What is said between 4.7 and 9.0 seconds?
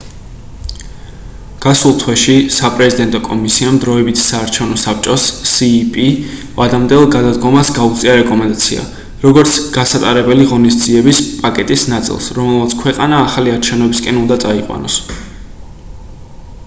საბჭოს cep ვადამდელ გადადგომას გაუწია რეკომენდაცია